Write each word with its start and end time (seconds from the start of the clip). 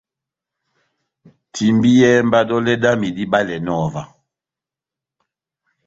Timbiyɛhɛ 1.53 2.19
mba 2.27 2.39
dɔlɛ 2.49 2.73
dami 2.83 3.07
dibalɛnɔ 3.17 3.73
ová. 3.85 4.03